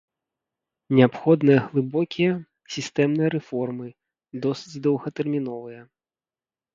Неабходныя 0.99 1.59
глыбокія, 1.67 2.31
сістэмныя 2.75 3.29
рэформы, 3.35 3.87
досыць 4.47 4.81
доўгатэрміновыя. 4.89 5.81